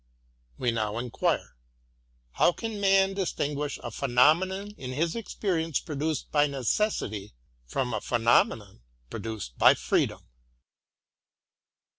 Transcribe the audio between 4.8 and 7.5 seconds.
his experi ence produced by necessity,